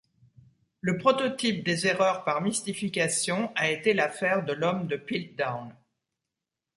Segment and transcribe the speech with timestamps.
[0.79, 5.75] Le prototype des erreurs par mystification a été l'affaire de l'homme de Piltdown.